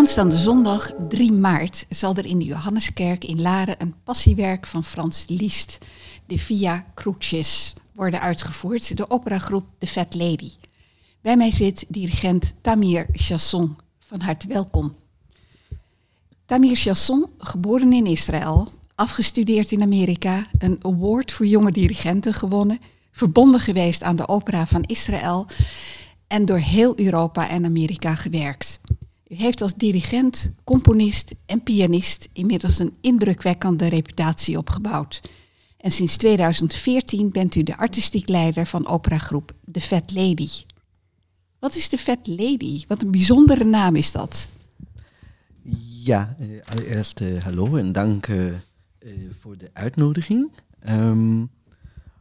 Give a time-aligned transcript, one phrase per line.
[0.00, 5.24] Aanstaande zondag 3 maart zal er in de Johanneskerk in Laren een passiewerk van Frans
[5.28, 5.78] Liszt,
[6.26, 10.50] de Via Crucis, worden uitgevoerd, de operagroep The Fat Lady.
[11.20, 13.76] Bij mij zit dirigent Tamir Chasson.
[13.98, 14.94] Van harte welkom.
[16.46, 22.80] Tamir Chasson, geboren in Israël, afgestudeerd in Amerika, een award voor jonge dirigenten gewonnen,
[23.12, 25.46] verbonden geweest aan de opera van Israël
[26.26, 28.80] en door heel Europa en Amerika gewerkt.
[29.30, 35.20] U heeft als dirigent, componist en pianist inmiddels een indrukwekkende reputatie opgebouwd.
[35.76, 40.48] En sinds 2014 bent u de artistiek leider van operagroep The Fat Lady.
[41.58, 42.84] Wat is de Fat Lady?
[42.86, 44.48] Wat een bijzondere naam is dat.
[46.04, 48.44] Ja, eh, allereerst eh, hallo en dank eh,
[49.40, 50.52] voor de uitnodiging.
[50.78, 51.44] Ehm,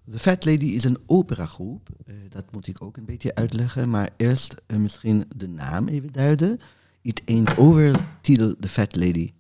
[0.04, 1.90] de Fat Lady is een operagroep.
[2.30, 3.90] Dat moet ik ook een beetje uitleggen.
[3.90, 6.60] Maar eerst misschien de naam even duiden.
[7.02, 9.32] Het een overtitel The Fat Lady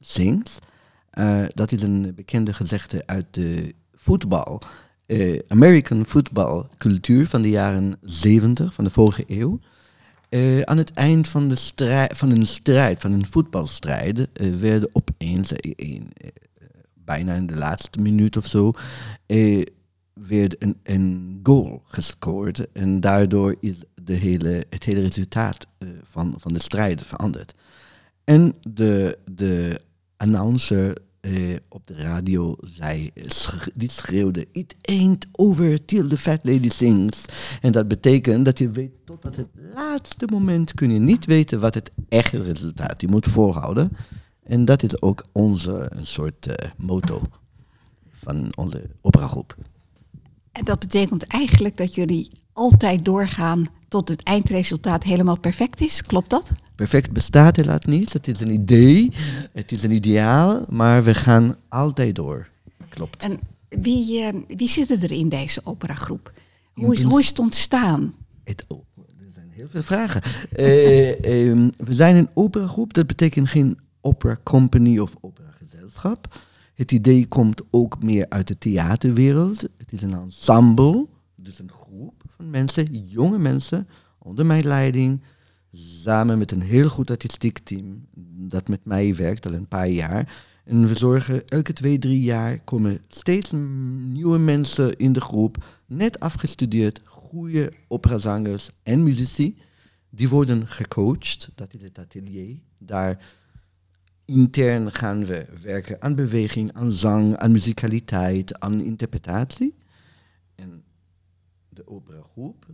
[0.00, 0.58] Sings.
[1.10, 4.62] Eh, dat is een bekende gezegde uit de voetbal.
[5.06, 9.58] eh, American football cultuur van de jaren 70 van de vorige eeuw.
[10.28, 14.28] Eh, aan het eind van, de strijd, van een strijd, van een voetbalstrijd,
[14.60, 15.52] werden opeens,
[16.94, 18.72] bijna in de laatste minuut of zo,
[20.14, 22.72] werd een, goal gescoord.
[22.72, 27.54] En daardoor is de hele, het hele resultaat eh, van, van de strijd veranderd.
[28.24, 29.80] En de, de
[30.16, 33.24] announcer eh, op de radio zei, eh,
[33.74, 37.24] die schreeuwde, It ain't over till the fat lady sings.
[37.60, 41.74] En dat betekent dat je weet tot het laatste moment kun je niet weten wat
[41.74, 43.00] het echte resultaat.
[43.00, 43.90] Je moet volhouden.
[44.42, 47.22] En dat is ook onze een soort eh, motto
[48.10, 49.56] van onze operagroep.
[50.54, 56.02] En dat betekent eigenlijk dat jullie altijd doorgaan tot het eindresultaat helemaal perfect is.
[56.02, 56.52] Klopt dat?
[56.74, 58.12] Perfect bestaat helaas niet.
[58.12, 59.12] Het is een idee,
[59.52, 62.48] het is een ideaal, maar we gaan altijd door.
[62.88, 63.22] Klopt.
[63.22, 66.32] En wie, eh, wie zitten er in deze operagroep?
[66.72, 68.14] Hoe is, hoe principe- is het ontstaan?
[68.44, 70.22] Het, oh, er zijn heel veel vragen.
[70.52, 76.38] Eh, ehm, we zijn een operagroep, dat betekent geen opera company of operagezelschap.
[76.74, 79.60] Het idee komt ook meer uit de theaterwereld.
[79.60, 85.22] Het is een ensemble, dus een groep van mensen, jonge mensen, onder mijn leiding,
[85.72, 88.06] samen met een heel goed artistiek team
[88.48, 90.52] dat met mij werkt al een paar jaar.
[90.64, 93.50] En we zorgen elke twee, drie jaar komen steeds
[93.98, 99.56] nieuwe mensen in de groep, net afgestudeerd, goede operazangers en muzici.
[100.10, 102.56] Die worden gecoacht, dat is het atelier.
[102.78, 103.18] Daar
[104.24, 109.74] intern gaan we werken aan beweging, aan zang, aan muzikaliteit, aan interpretatie.
[110.54, 110.84] En
[111.68, 112.66] de operagroep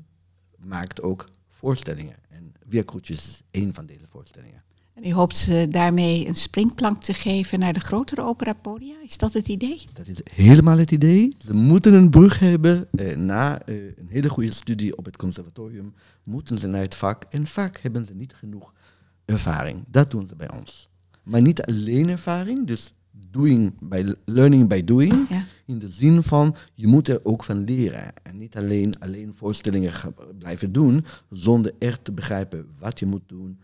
[0.58, 2.16] maakt ook voorstellingen.
[2.28, 4.62] En Weerkroetjes is één van deze voorstellingen.
[4.94, 8.94] En u hoopt ze daarmee een springplank te geven naar de grotere operapodia?
[9.02, 9.86] Is dat het idee?
[9.92, 11.34] Dat is helemaal het idee.
[11.38, 12.88] Ze moeten een brug hebben.
[12.92, 17.24] Eh, na eh, een hele goede studie op het conservatorium moeten ze naar het vak.
[17.30, 18.72] En vaak hebben ze niet genoeg
[19.24, 19.84] ervaring.
[19.86, 20.89] Dat doen ze bij ons.
[21.22, 22.94] Maar niet alleen ervaring, dus
[23.30, 25.28] doing by, learning by doing.
[25.28, 25.44] Ja.
[25.66, 28.12] In de zin van, je moet er ook van leren.
[28.22, 29.92] En niet alleen, alleen voorstellingen
[30.38, 33.58] blijven doen, zonder echt te begrijpen wat je moet doen,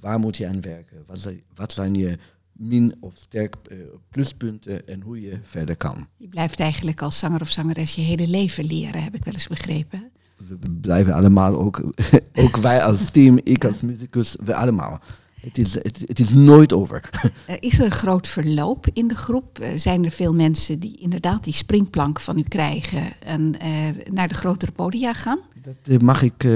[0.00, 2.18] waar moet je aan werken, wat zijn, wat zijn je
[2.52, 3.78] min- of sterk eh,
[4.08, 6.06] pluspunten en hoe je verder kan.
[6.16, 9.48] Je blijft eigenlijk als zanger of zangeres je hele leven leren, heb ik wel eens
[9.48, 10.10] begrepen.
[10.48, 11.82] We blijven allemaal ook,
[12.44, 15.00] ook wij als team, ik als muzikus, we allemaal.
[15.40, 17.10] Het is, het, het is nooit over.
[17.60, 19.58] Is er een groot verloop in de groep?
[19.58, 23.70] Eh, zijn er veel mensen die inderdaad die springplank van u krijgen en eh,
[24.12, 25.38] naar de grotere podia gaan?
[25.62, 26.48] Dat eh, mag ik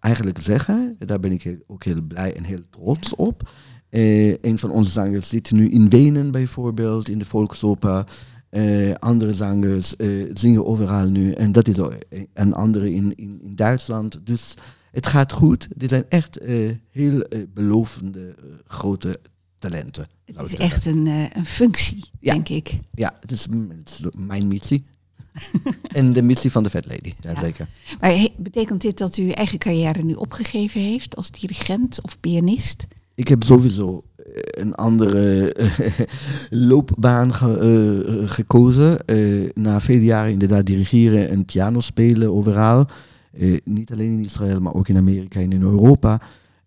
[0.00, 0.96] eigenlijk zeggen.
[0.98, 3.50] Daar ben ik ook heel blij en heel trots op.
[3.90, 8.04] Een van onze zangers zit nu in Wenen bijvoorbeeld, in de volksoper.
[8.98, 9.94] Andere zangers
[10.32, 11.32] zingen overal nu.
[11.32, 11.94] En dat is ook,
[12.32, 14.20] en andere in, in, in Duitsland.
[14.24, 14.54] Dus
[14.94, 15.68] het gaat goed.
[15.76, 19.16] Dit zijn echt eh, heel eh, belovende eh, grote
[19.58, 20.06] talenten.
[20.24, 22.32] Het is echt een, een functie, Ja.
[22.32, 22.78] denk ik.
[22.94, 24.84] Ja, het is, m- het is mijn missie.
[25.98, 27.40] en de missie van de Fat Lady, ja, Ja.
[27.40, 27.68] zeker.
[28.00, 32.20] Maar he- betekent dit dat u uw eigen carrière nu opgegeven heeft als dirigent of
[32.20, 32.86] pianist?
[33.14, 34.04] Ik heb sowieso
[34.50, 35.54] een andere
[36.50, 38.98] loopbaan ge- gekozen.
[39.54, 42.86] Na vele jaren inderdaad dirigeren en piano spelen overal.
[43.38, 46.20] Eh, niet alleen in Israël, maar ook in Amerika en in Europa.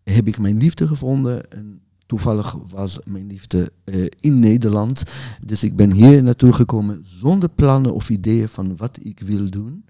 [0.04, 1.52] Heb ik mijn liefde gevonden.
[1.52, 5.04] En toevallig was mijn liefde eh, in Nederland.
[5.42, 9.86] Dus ik ben hier naartoe gekomen zonder plannen of ideeën van wat ik wil doen.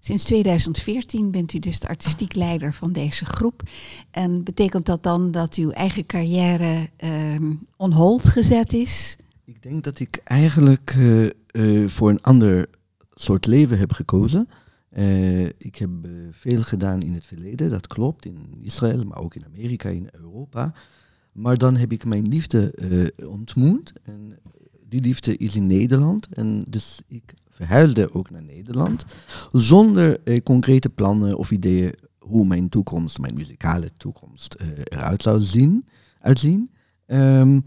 [0.00, 3.62] Sinds 2014 bent u dus de artistiek leider van deze groep.
[4.10, 9.16] En betekent dat dan dat uw eigen carrière ehm on hold gezet is?
[9.44, 10.96] Ik denk dat ik eigenlijk
[11.50, 12.68] eh, voor een ander
[13.14, 14.48] soort leven heb gekozen.
[14.96, 19.34] Eh, ik heb eh, veel gedaan in het verleden, dat klopt, in Israël, maar ook
[19.34, 20.74] in Amerika, in Europa.
[21.32, 23.92] Maar dan heb ik mijn liefde eh, ontmoet.
[24.02, 24.38] En
[24.88, 26.28] die liefde is in Nederland.
[26.28, 29.04] En dus ik verhuisde ook naar Nederland.
[29.52, 35.86] Zonder concrete plannen of ideeën hoe mijn toekomst, mijn muzikale toekomst, eruit zou zien,
[36.20, 36.70] uitzien.
[37.06, 37.60] Ehm,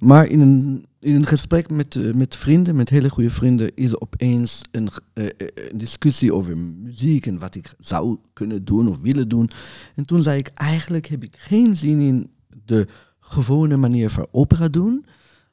[0.00, 4.00] maar in een, in een gesprek met, eh, met vrienden, met hele goede vrienden, is
[4.00, 5.28] opeens eh, eh,
[5.70, 9.50] een discussie over muziek en wat ik zou kunnen doen of willen doen.
[9.94, 12.30] En toen zei ik, eigenlijk heb ik geen zin in
[12.64, 12.86] de
[13.20, 15.06] gewone manier van opera doen.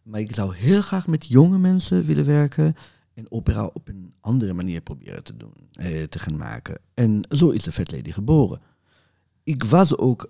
[0.03, 2.75] Maar ik zou heel graag met jonge mensen willen werken
[3.13, 5.53] en opera op een andere manier proberen te doen,
[6.09, 6.77] te gaan maken.
[6.93, 8.61] En zo is de Fat Lady geboren.
[9.43, 10.29] Ik was ook,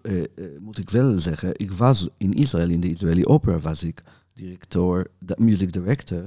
[0.60, 5.08] moet ik wel zeggen, ik was in Israël, in de Israëli Opera, was ik directeur,
[5.20, 6.24] de music director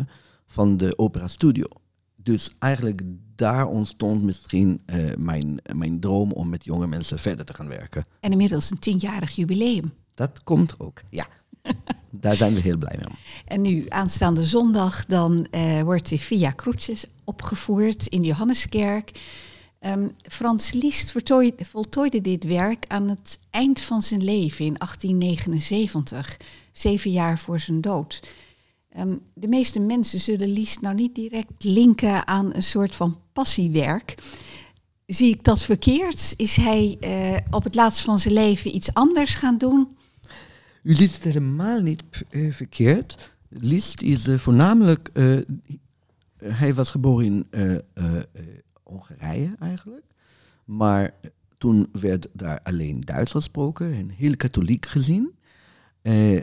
[0.46, 1.66] van de opera studio.
[2.16, 3.02] Dus eigenlijk
[3.36, 8.06] daar ontstond misschien eh, mijn, mijn droom om met jonge mensen verder te gaan werken.
[8.20, 9.92] En inmiddels een tienjarig jubileum.
[10.14, 11.26] Dat komt ook, ja.
[12.10, 13.18] daar zijn we heel blij mee.
[13.44, 19.20] En nu aanstaande zondag dan eh, wordt de Via Crucis opgevoerd in de Johanneskerk.
[19.78, 21.14] Ehm, Frans Liszt
[21.56, 26.36] voltooide dit werk aan het eind van zijn leven in 1879,
[26.78, 28.22] zeven jaar voor zijn dood.
[28.88, 34.14] Ehm, de meeste mensen zullen Liszt nou niet direct linken aan een soort van passiewerk.
[35.06, 36.34] Zie ik dat verkeerd?
[36.36, 39.96] Is hij eh, op het laatst van zijn leven iets anders gaan doen?
[40.82, 43.34] U ziet het helemaal niet eh, verkeerd.
[43.48, 45.10] Liszt is eh, voornamelijk,
[46.36, 47.82] hij was geboren in
[48.82, 50.04] Hongarije eigenlijk.
[50.64, 51.14] Maar
[51.58, 55.34] toen werd daar alleen Duits gesproken en heel katholiek gezien.
[56.06, 56.40] Eh,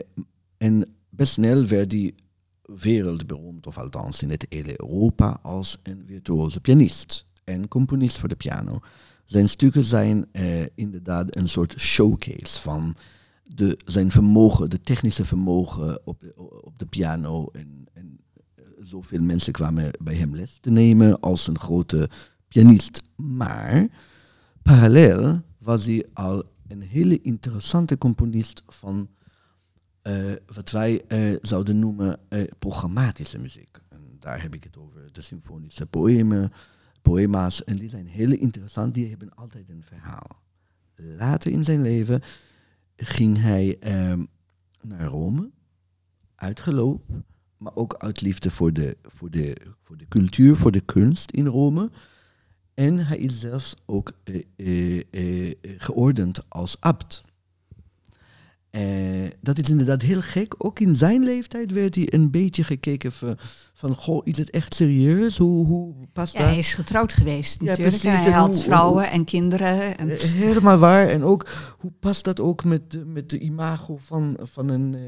[0.56, 2.14] en best snel werd hij
[2.62, 8.36] wereldberoemd, of althans in het hele Europa, als een virtuoze pianist en componist voor de
[8.36, 8.78] piano.
[9.24, 12.96] Zijn stukken zijn eh, inderdaad een soort showcase van
[13.44, 17.48] de, zijn vermogen, de technische vermogen op de, op de piano.
[17.52, 18.20] En, en
[18.54, 22.10] eh, zoveel mensen kwamen bij hem les te nemen als een grote
[22.48, 23.02] pianist.
[23.16, 23.88] Maar
[24.62, 29.08] parallel was hij al een hele interessante componist van
[30.46, 33.78] wat wij eh, zouden noemen eh, programmatische muziek.
[33.88, 36.52] En daar heb ik het over de symfonische poëmen,
[37.02, 37.64] poëma's.
[37.64, 40.42] En die zijn heel interessant, die hebben altijd een verhaal.
[40.96, 42.22] Later in zijn leven
[42.96, 44.24] ging hij ehm,
[44.82, 45.50] naar Rome,
[46.34, 46.66] uit
[47.56, 51.46] maar ook uit liefde voor de, voor, de, voor de cultuur, voor de kunst in
[51.46, 51.90] Rome.
[52.74, 57.24] En hij is zelfs ook eh, eh, eh, geordend als abt.
[58.74, 60.54] Eh, dat is inderdaad heel gek.
[60.58, 63.36] Ook in zijn leeftijd werd hij een beetje gekeken van,
[63.74, 65.36] van goh, is het echt serieus?
[65.38, 66.48] Hoe, hoe past Ja, dat?
[66.48, 67.96] hij is getrouwd geweest Ja, natuurlijk.
[68.00, 68.18] precies.
[68.20, 69.98] Hij En had hoe- vrouwen en kinderen.
[69.98, 71.08] En, Eh, Helemaal waar.
[71.08, 71.46] En ook,
[71.78, 75.00] hoe past dat ook met, de- met de imago van, van, een, eh,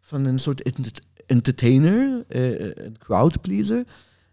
[0.00, 3.84] van een soort ent- entertainer, een crowdpleaser?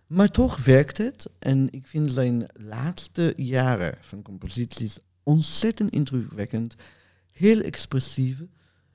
[0.08, 1.30] Maar toch werkt het.
[1.40, 6.76] En ik vind zijn laatste jaren van composities ontzettend indrukwekkend.
[7.32, 8.44] Heel expressief.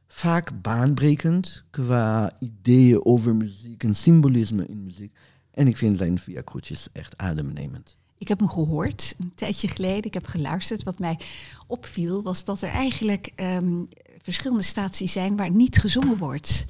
[0.08, 5.12] Vaak baanbrekend qua ideeën over muziek en symbolisme in muziek.
[5.50, 7.96] En ik vind zijn Via Crucis echt adembenemend.
[8.18, 10.04] Ik heb hem gehoord een tijdje geleden.
[10.04, 10.82] Ik heb geluisterd.
[10.82, 11.18] Wat mij
[11.66, 13.84] opviel was dat er eigenlijk ehm,
[14.22, 16.66] verschillende staties zijn waar niet gezongen wordt.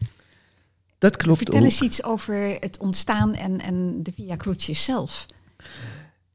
[0.99, 1.65] Dat klopt Vertel ook.
[1.65, 5.27] eens iets over het ontstaan en, en de Via Crucis zelf.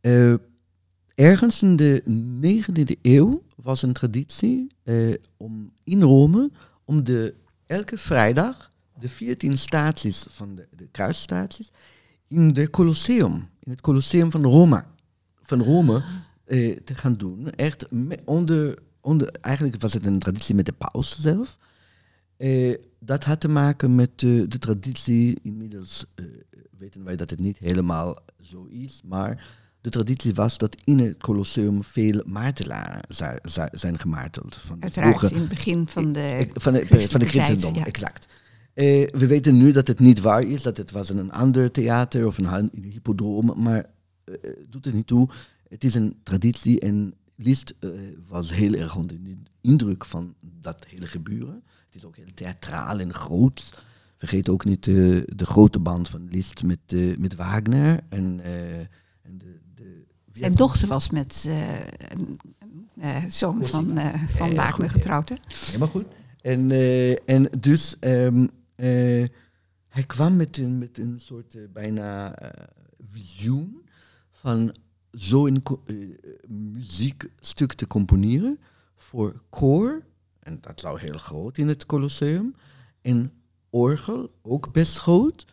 [0.02, 0.34] Eh,
[1.16, 2.04] ergens in de
[2.42, 6.52] 19e eeuw was een traditie eh, om in Rome
[6.92, 7.34] om de,
[7.66, 11.72] elke vrijdag de 14 staties van de, de kruisstaties
[12.28, 14.84] in de Colosseum, in het Colosseum van Rome,
[15.42, 16.04] van Rome
[16.46, 17.50] eh, te gaan doen.
[17.50, 17.86] Echt
[18.26, 21.58] onder, onder, eigenlijk was het een traditie met de paus zelf.
[22.38, 26.06] Eh, dat had te maken met eh, de traditie, inmiddels
[26.78, 29.50] weten wij dat het niet helemaal zo is, maar
[29.82, 34.56] de traditie was dat in het Colosseum veel martelaren zi- zi- zijn gemarteld.
[34.56, 37.86] Van Uiteraard vroege- in het begin van de van de, van de christendom, ja.
[37.86, 38.28] exact.
[38.74, 41.72] Eh, we weten nu dat het niet waar is, dat het was in een ander
[41.72, 43.86] theater of een, een hippodroom, maar
[44.24, 45.30] eh, eh, doet het niet toe.
[45.68, 47.90] Het is een traditie en Liszt eh,
[48.28, 51.64] was heel erg onder de indruk van dat hele gebeuren.
[51.86, 53.74] Het is ook heel theatraal en groot.
[54.18, 58.90] Vergeet ook niet de grote band van Liszt met, met Wagner en, eh, en
[59.38, 62.40] de, de Zijn dochter was met uh, een,
[62.98, 65.30] uh, zoon van, uh, van Wagner getrouwd.
[65.30, 65.36] Hè?
[65.66, 66.06] Helemaal goed.
[66.42, 66.72] En,
[67.26, 68.50] en dus um,
[69.88, 72.36] hij kwam met een, met een soort bijna
[73.10, 73.86] visioen
[74.32, 74.76] van
[75.12, 75.64] zo'n
[76.48, 78.60] muziekstuk te componeren
[78.96, 80.06] voor koor.
[80.40, 82.56] En dat zou heel groot in het Colosseum.
[83.02, 83.32] En
[83.70, 85.46] orgel, ook best groot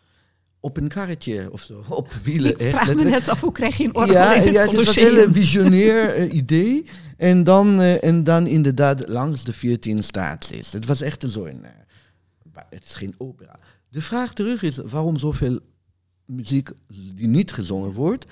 [0.59, 2.51] op een karretje of zo, op wielen.
[2.51, 4.73] Ik vraag me net af, hoe krijg je een orgel ja, in het Ja, het
[4.73, 6.85] is een hele visionair uh, idee.
[7.17, 10.71] En dan, uh, en dan inderdaad langs de 14 staatsies.
[10.71, 11.61] Het was echt zo'n...
[11.61, 11.69] Uh,
[12.69, 13.59] het is geen opera.
[13.89, 15.59] De vraag terug is, waarom zoveel
[16.25, 18.25] muziek die niet gezongen wordt?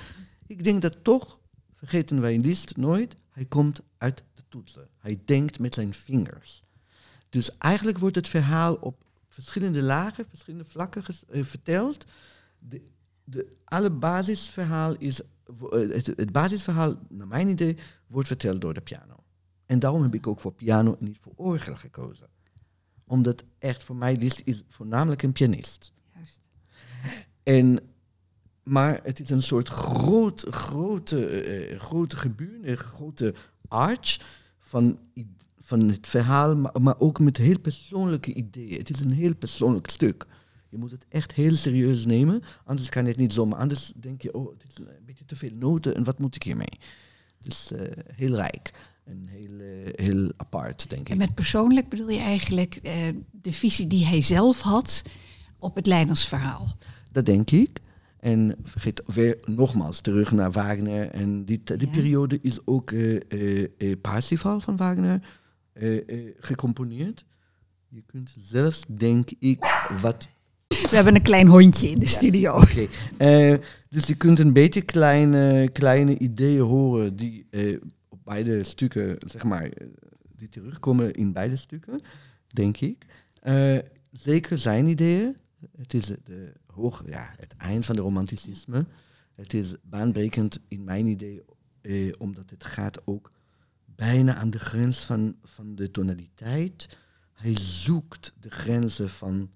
[0.48, 1.39] Ik denk dat toch,
[1.75, 4.88] vergeten wij Liszt nooit, hij komt uit de toetsen.
[4.98, 6.63] Hij denkt met zijn vingers.
[7.29, 9.03] Dus eigenlijk wordt het verhaal op
[9.44, 12.06] verschillende lagen, verschillende vlakken uh, verteld.
[12.60, 12.82] De,
[13.24, 17.77] de, alle basisverhaal is, uh, het, het, basisverhaal, naar mijn idee,
[18.08, 19.24] wordt verteld door de piano.
[19.65, 22.27] En daarom heb ik ook voor piano en niet voor orgel gekozen.
[23.03, 25.94] Omdat echt voor mij Liszt is voornamelijk een pianist.
[26.13, 26.50] Juist.
[27.44, 27.79] En,
[28.63, 33.36] maar het is een soort groot, grote, uh, grote gebuur, een grote
[33.67, 34.20] arch
[34.58, 35.00] van
[35.67, 38.77] van het verhaal, maar, maar, ook met heel persoonlijke ideeën.
[38.77, 40.25] Het is een heel persoonlijk stuk.
[40.69, 43.59] Je moet het echt heel serieus nemen, anders kan je het niet zomaar.
[43.59, 46.43] Anders denk je, oh, het is een beetje te veel noten en wat moet ik
[46.43, 46.79] hiermee?
[47.43, 47.81] Dus uh,
[48.13, 48.71] heel rijk
[49.03, 51.09] en heel, uh, heel apart, denk ik.
[51.09, 52.91] En met persoonlijk bedoel je eigenlijk uh,
[53.31, 55.03] de visie die hij zelf had
[55.59, 56.77] op het Leidersverhaal?
[57.12, 57.79] Dat denk ik.
[58.19, 61.09] En vergeet weer nogmaals terug naar Wagner.
[61.09, 61.88] En die, die ja.
[61.88, 62.93] periode is ook
[64.01, 65.27] Parsifal van Wagner uh,
[66.39, 67.25] gecomponeerd.
[67.88, 70.27] Je kunt zelfs, denk ik, wat...
[70.67, 72.55] We hebben een klein hondje in de studio.
[72.55, 72.88] Okay.
[73.53, 73.57] Uh,
[73.89, 77.48] dus je kunt een beetje kleine, kleine ideeën horen die
[78.10, 79.69] op beide stukken, zeg maar,
[80.36, 82.01] die terugkomen in beide stukken,
[82.48, 83.05] denk ik.
[84.12, 85.36] zeker zijn ideeën.
[85.77, 88.86] Het is de hoog, ja, het eind van de romanticisme.
[89.36, 91.41] Het is baanbrekend in mijn idee,
[92.17, 93.31] omdat het gaat ook
[93.98, 96.98] bijna aan de grens van, van de tonaliteit.
[97.34, 99.50] Hij zoekt de grenzen van,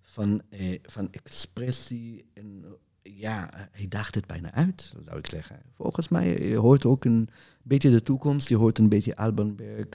[0.00, 2.24] van, eh, van expressie.
[2.34, 2.64] En
[3.02, 5.60] ja, hij dacht het bijna uit, zou ik zeggen.
[5.74, 7.28] Volgens mij je hoort ook een
[7.62, 8.48] beetje de toekomst.
[8.48, 9.86] Je hoort een beetje Albanberg,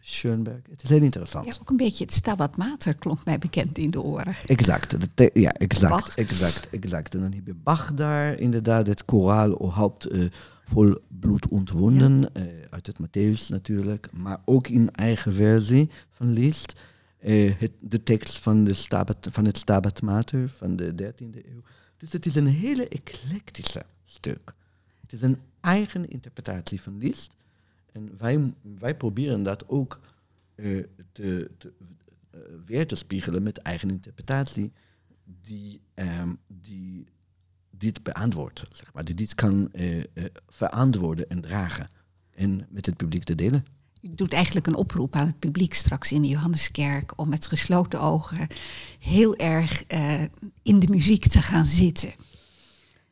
[0.00, 0.60] Schoenberg.
[0.70, 1.46] Het is heel interessant.
[1.46, 4.36] Ja, ook een beetje het Stabat Mater klonk mij bekend in de oren.
[4.46, 4.96] Exact,
[5.32, 7.14] ja, exact, exact, exact.
[7.14, 10.30] En dan heb je Bach daar, inderdaad, het koraal haupt uh,
[10.68, 12.30] vol bloed ontwonden, ja.
[12.36, 16.80] uh, uit het Matthäus natuurlijk, maar ook in eigen versie van Liszt.
[17.20, 21.62] Uh, het, de tekst van, de Stabat, van het Stabat Mater van de 13e eeuw.
[21.96, 24.54] Dus het is een hele eclectische stuk.
[25.00, 27.36] Het is een eigen interpretatie van Liszt.
[27.92, 30.00] En wij, wij proberen dat ook
[30.56, 31.72] uh, te, te
[32.66, 34.72] weer te spiegelen met eigen interpretatie,
[35.42, 37.06] die, um, die
[37.78, 40.04] dit beantwoordt, zeg maar, die dit kan uh,
[40.48, 41.88] verantwoorden en dragen
[42.34, 43.66] en met het publiek te delen.
[44.02, 48.00] U doet eigenlijk een oproep aan het publiek straks in de Johanneskerk om met gesloten
[48.00, 48.46] ogen
[48.98, 49.84] heel erg
[50.62, 52.12] in de muziek te gaan zitten.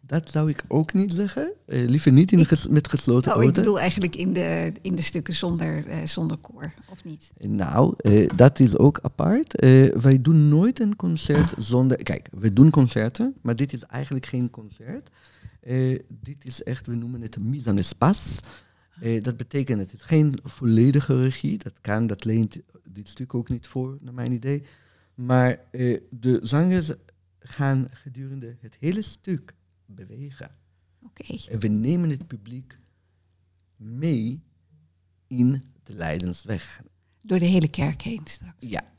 [0.06, 1.52] Dat zou ik ook niet zeggen.
[1.66, 3.48] Uh, liever niet in ges met gesloten oh, ogen.
[3.48, 7.32] Ik bedoel eigenlijk in de, in de stukken zonder, uh, zonder koor, of niet?
[7.38, 9.60] Nou, uh, dat is ook apart.
[10.02, 12.02] wij doen nooit een concert zonder...
[12.02, 15.10] Kijk, we doen concerten, maar dit is eigenlijk geen concert.
[16.08, 18.40] dit is echt, we noemen het mise en espace.
[19.22, 21.58] dat betekent, het is geen volledige regie.
[21.58, 22.58] Dat kan, dat leent
[22.88, 24.62] dit stuk ook niet voor, naar mijn idee.
[25.14, 25.58] Maar
[26.10, 26.92] de zangers
[27.38, 29.54] gaan gedurende het hele stuk
[29.86, 30.50] bewegen.
[31.02, 31.40] Okay.
[31.50, 32.76] En we nemen het publiek
[33.76, 34.42] mee
[35.26, 36.82] in de Leidensweg.
[37.22, 38.56] Door de hele kerk heen straks.
[38.58, 38.92] Ja.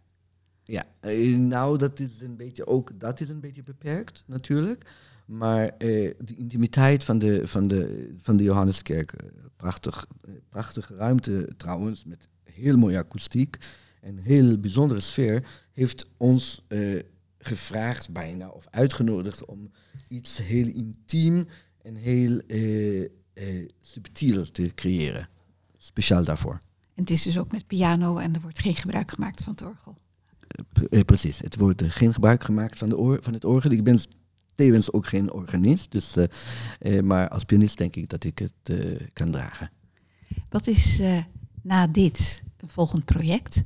[0.64, 4.92] Ja, eh, nou dat is een beetje ook, dat is een beetje beperkt natuurlijk.
[5.26, 10.08] Maar eh, de intimiteit van de, van de, van de Johanneskerk, eh, prachtig,
[10.50, 13.58] prachtige ruimte trouwens, met heel mooie akoestiek
[14.02, 17.00] en heel bijzondere sfeer, heeft ons eh,
[17.46, 19.72] gevraagd bijna of uitgenodigd om
[20.08, 21.48] iets heel intiem
[21.82, 25.30] en heel uh, uh, subtiel te creëren.
[25.78, 26.62] Speciaal daarvoor.
[26.94, 29.62] En het is dus ook met piano en er wordt geen gebruik gemaakt van het
[29.62, 29.98] orgel.
[30.90, 33.72] Uh, precies, het wordt geen gebruik gemaakt van, de oor, van het orgel.
[33.72, 34.00] Ik ben
[34.56, 36.16] tevens ook geen organist, dus,
[37.04, 38.80] maar als pianist denk ik dat ik het
[39.14, 39.72] kan dragen.
[40.50, 41.02] Wat is
[41.62, 43.64] na dit een volgend project?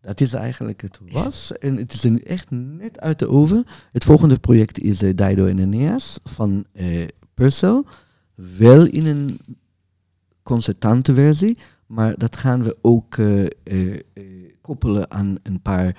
[0.00, 1.52] Dat is eigenlijk het was.
[1.58, 3.64] En het is een echt net uit de oven.
[3.92, 7.82] Het volgende project is uh, Dido en Aeneas van uh, Purcell.
[8.34, 9.38] wel in een
[10.42, 13.46] concertante versie, maar dat gaan we ook uh,
[14.60, 15.96] koppelen aan een paar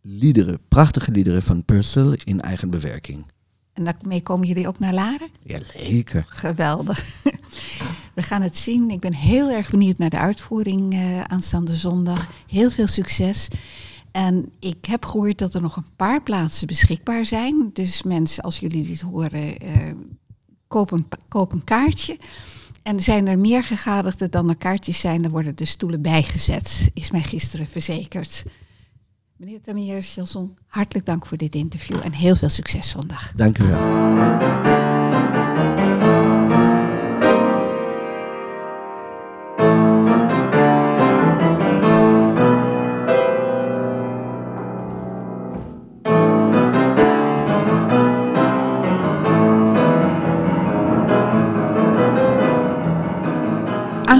[0.00, 3.24] liederen, prachtige liederen van Purcell in eigen bewerking.
[3.72, 5.28] En daarmee komen jullie ook naar Laren?
[5.42, 6.24] Jazeker.
[6.28, 7.04] Geweldig.
[8.20, 8.90] We gaan het zien.
[8.90, 12.28] Ik ben heel erg benieuwd naar de uitvoering uh, aanstaande zondag.
[12.46, 13.48] Heel veel succes.
[14.12, 17.70] En ik heb gehoord dat er nog een paar plaatsen beschikbaar zijn.
[17.72, 19.92] Dus mensen, als jullie dit horen, uh,
[20.68, 22.18] koop, een, koop een kaartje.
[22.82, 27.10] En zijn er meer gegadigden dan er kaartjes zijn, dan worden de stoelen bijgezet, is
[27.10, 28.44] mij gisteren verzekerd.
[29.36, 33.32] Meneer Tamier Chanson, hartelijk dank voor dit interview en heel veel succes vandaag.
[33.36, 34.79] Dank u wel.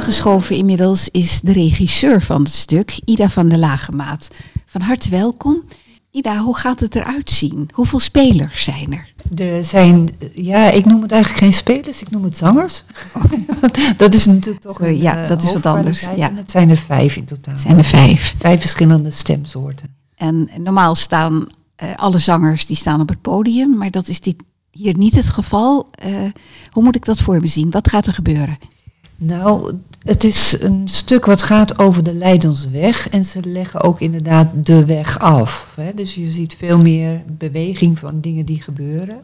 [0.00, 4.28] Aangeschoven inmiddels is de regisseur van het stuk, Ida van der Lagemaat.
[4.66, 5.62] Van harte welkom.
[6.10, 7.68] Ida, hoe gaat het eruit zien?
[7.74, 9.12] Hoeveel spelers zijn er?
[9.44, 12.84] Er zijn, ja, ik noem het eigenlijk geen spelers, ik noem het zangers.
[13.96, 16.00] dat is natuurlijk toch een Ja, dat is wat anders.
[16.16, 16.32] Ja.
[16.34, 17.54] het zijn er vijf in totaal.
[17.54, 18.34] Het zijn er vijf.
[18.38, 19.96] Vijf verschillende stemsoorten.
[20.16, 21.46] En normaal staan
[21.82, 24.36] uh, alle zangers die staan op het podium, maar dat is dit
[24.70, 25.88] hier niet het geval.
[26.04, 26.14] Uh,
[26.70, 27.70] hoe moet ik dat voor me zien?
[27.70, 28.58] Wat gaat er gebeuren?
[29.22, 33.08] Nou, het is een stuk wat gaat over de Leidensweg.
[33.08, 35.72] En ze leggen ook inderdaad de weg af.
[35.76, 35.94] Hè.
[35.94, 39.20] Dus je ziet veel meer beweging van dingen die gebeuren.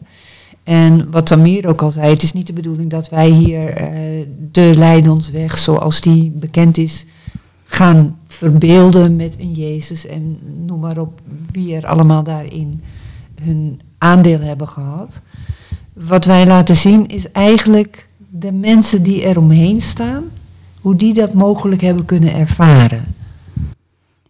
[0.63, 4.25] En wat Tamir ook al zei, het is niet de bedoeling dat wij hier uh,
[4.51, 7.05] de Leidensweg zoals die bekend is
[7.63, 12.81] gaan verbeelden met een Jezus en noem maar op wie er allemaal daarin
[13.41, 15.21] hun aandeel hebben gehad.
[15.93, 18.06] Wat wij laten zien is eigenlijk
[18.39, 20.23] de mensen die er omheen staan,
[20.81, 23.05] hoe die dat mogelijk hebben kunnen ervaren.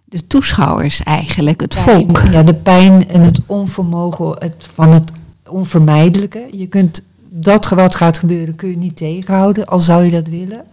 [0.04, 2.22] De toeschouwers eigenlijk, het volk.
[2.32, 5.12] Ja, de pijn en het onvermogen het, van het
[5.50, 6.48] onvermijdelijke.
[6.52, 10.64] Je kunt dat wat gaat gebeuren, kun je niet tegenhouden, al zou je dat willen.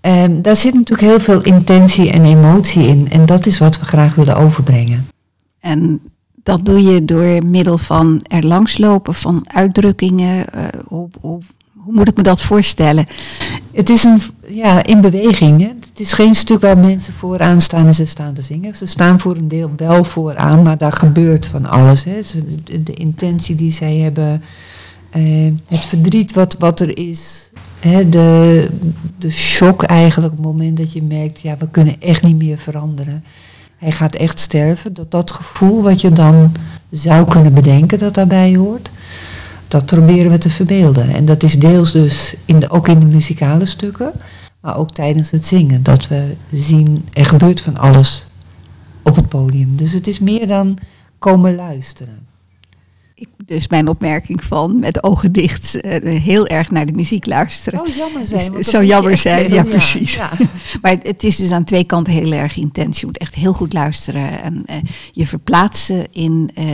[0.00, 3.08] En ehm, daar zit natuurlijk heel veel intentie en emotie in.
[3.10, 5.06] En dat is wat we graag willen overbrengen.
[5.60, 6.00] En
[6.42, 10.44] dat doe je door middel van er langslopen, van uitdrukkingen.
[10.54, 11.40] Uh, hoe, hoe,
[11.88, 13.06] hoe moet ik me dat voorstellen?
[13.72, 15.60] Het is een, ja, in beweging.
[15.60, 15.66] Hè?
[15.66, 18.74] Het is geen stuk waar mensen vooraan staan en ze staan te zingen.
[18.74, 22.04] Ze staan voor een deel wel vooraan, maar daar gebeurt van alles.
[22.04, 22.20] Hè?
[22.82, 24.42] De, intentie die zij hebben,
[25.16, 28.08] uh, het verdriet wat, wat er is, hè?
[28.08, 28.68] De,
[29.18, 32.58] de shock eigenlijk op het moment dat je merkt, ja, we kunnen echt niet meer
[32.58, 33.24] veranderen.
[33.76, 34.94] Hij gaat echt sterven.
[34.94, 36.52] Dat, dat gevoel wat je dan
[36.90, 38.90] zou kunnen bedenken dat daarbij hoort
[39.68, 41.08] dat proberen we te verbeelden.
[41.08, 44.12] En dat is deels dus in de, ook in de muzikale stukken,
[44.60, 45.82] maar ook tijdens het zingen.
[45.82, 48.26] Dat we zien, er gebeurt van alles
[49.02, 49.76] op het podium.
[49.76, 50.78] Dus het is meer dan
[51.18, 52.26] komen luisteren.
[53.14, 57.80] Ik, dus mijn opmerking van met ogen dicht uh, heel erg naar de muziek luisteren.
[57.84, 58.52] Zou jammer zijn.
[58.52, 60.14] Dus, zou jammer zijn, ja, precies.
[60.14, 60.30] Ja.
[60.82, 63.00] maar het is dus aan twee kanten heel erg intens.
[63.00, 64.76] Je moet echt heel goed luisteren en uh,
[65.12, 66.64] je verplaatsen in uh,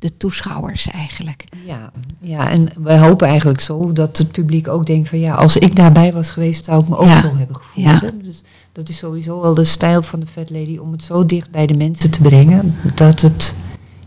[0.00, 1.44] de toeschouwers eigenlijk.
[1.64, 5.56] Ja, ja, en wij hopen eigenlijk zo dat het publiek ook denkt van ja, als
[5.56, 8.00] ik daarbij was geweest, zou ik me ook zo hebben gevoeld.
[8.00, 8.10] Ja.
[8.22, 11.50] Dus dat is sowieso wel de stijl van de Fat Lady om het zo dicht
[11.50, 13.54] bij de mensen te brengen dat, het,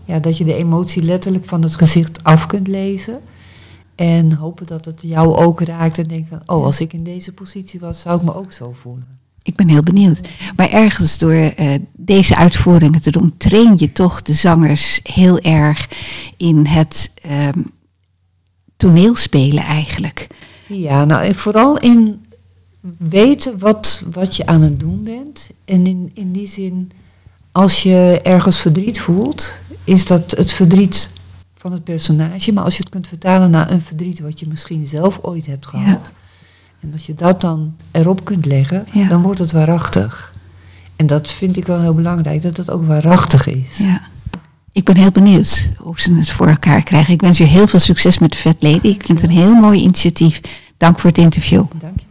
[0.05, 3.19] ja, dat je de emotie letterlijk van het gezicht af kunt lezen.
[3.95, 7.33] En hopen dat het jou ook raakt en denkt van, oh, als ik in deze
[7.33, 9.07] positie was, zou ik me ook zo voelen.
[9.43, 10.19] Ik ben heel benieuwd.
[10.55, 11.51] Maar ergens door uh,
[11.91, 15.89] deze uitvoeringen te doen, train je toch de zangers heel erg
[16.37, 17.11] in het
[17.55, 17.71] um,
[18.77, 20.27] toneelspelen eigenlijk.
[20.67, 22.25] Ja, nou vooral in
[22.97, 25.49] weten wat, wat je aan het doen bent.
[25.65, 26.91] En in, in die zin,
[27.51, 31.11] als je ergens verdriet voelt, is dat het verdriet
[31.55, 32.53] van het personage.
[32.53, 35.65] Maar als je het kunt vertalen naar een verdriet wat je misschien zelf ooit hebt
[35.65, 36.11] gehad.
[36.15, 36.21] Ja
[36.83, 40.33] en als je dat dan erop kunt leggen, dan wordt het waarachtig.
[40.95, 43.77] En dat vind ik wel heel belangrijk, dat het ook waarachtig is.
[43.77, 44.01] Ja.
[44.71, 47.13] Ik ben heel benieuwd hoe ze het voor elkaar krijgen.
[47.13, 48.87] Ik wens je heel veel succes met de Vet Lady.
[48.87, 50.41] Ik vind het een heel mooi initiatief.
[50.77, 51.63] Dank voor het interview.
[51.79, 52.02] Dank je.